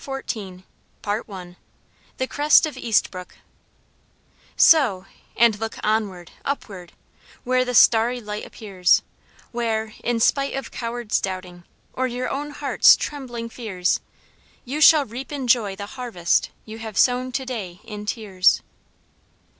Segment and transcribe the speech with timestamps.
[0.03, 0.63] CHAPTER
[1.03, 1.57] XIV
[2.17, 3.35] The Crest of Eastbrooke
[4.57, 6.93] "Sow; and look onward, upward,
[7.43, 9.03] Where the starry light appears,
[9.51, 13.99] Where, in spite of coward's doubting, Or your own heart's trembling fears,
[14.65, 18.63] You shall reap in joy the harvest You have sown to day in tears."